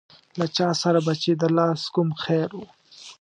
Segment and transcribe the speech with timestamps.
[0.39, 2.61] له چا سره به چې د لاس کوم خیر و.